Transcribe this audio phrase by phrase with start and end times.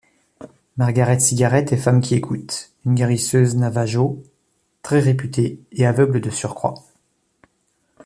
[0.77, 4.23] Margaret Cigaret est Femme-qui-écoute, une guérisseuse navajo,
[4.81, 6.73] très réputée et aveugle de surcroît.